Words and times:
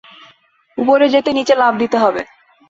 উপরে 0.77 1.05
যেতে 1.09 1.29
নিচে 1.33 1.53
লাফ 1.55 1.73
দিতে 1.77 1.97
হবে। 1.97 2.21